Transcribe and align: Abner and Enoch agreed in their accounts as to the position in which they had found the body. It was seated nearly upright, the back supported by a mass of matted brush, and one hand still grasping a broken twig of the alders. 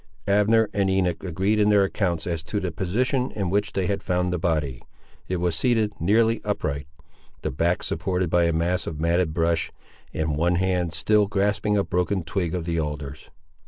Abner 0.27 0.67
and 0.73 0.89
Enoch 0.89 1.23
agreed 1.23 1.59
in 1.59 1.69
their 1.69 1.83
accounts 1.83 2.25
as 2.25 2.41
to 2.45 2.59
the 2.59 2.71
position 2.71 3.29
in 3.33 3.51
which 3.51 3.73
they 3.73 3.85
had 3.85 4.01
found 4.01 4.33
the 4.33 4.39
body. 4.39 4.81
It 5.27 5.35
was 5.35 5.55
seated 5.55 5.93
nearly 5.99 6.41
upright, 6.43 6.87
the 7.43 7.51
back 7.51 7.83
supported 7.83 8.27
by 8.27 8.45
a 8.45 8.51
mass 8.51 8.87
of 8.87 8.99
matted 8.99 9.31
brush, 9.31 9.71
and 10.11 10.35
one 10.35 10.55
hand 10.55 10.93
still 10.93 11.27
grasping 11.27 11.77
a 11.77 11.83
broken 11.83 12.23
twig 12.23 12.55
of 12.55 12.65
the 12.65 12.79
alders. 12.79 13.29